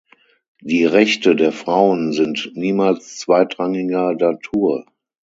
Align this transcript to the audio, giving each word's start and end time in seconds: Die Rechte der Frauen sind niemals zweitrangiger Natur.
Die 0.61 0.83
Rechte 0.83 1.35
der 1.35 1.51
Frauen 1.51 2.11
sind 2.11 2.53
niemals 2.55 3.19
zweitrangiger 3.19 4.15
Natur. 4.15 4.87